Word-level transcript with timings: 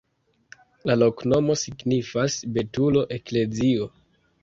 La 0.91 0.95
loknomo 1.01 1.59
signifas: 1.65 2.41
betulo-eklezio. 2.59 3.93